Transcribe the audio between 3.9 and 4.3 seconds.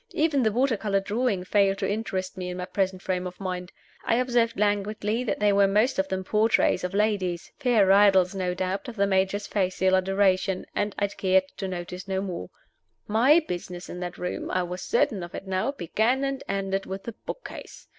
I